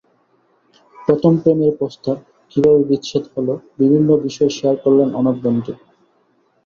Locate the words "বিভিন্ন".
3.79-4.09